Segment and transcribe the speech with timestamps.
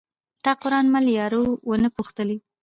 [0.43, 2.37] تا قران مل یارو ونه پوښتلئ